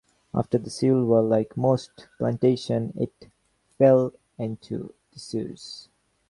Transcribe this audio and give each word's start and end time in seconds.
After 0.33 0.57
the 0.57 0.71
Civil 0.71 1.05
War, 1.05 1.21
like 1.21 1.55
most 1.55 2.07
plantations, 2.17 2.93
it 2.97 3.27
fell 3.77 4.13
into 4.39 4.95
disuse. 5.11 5.89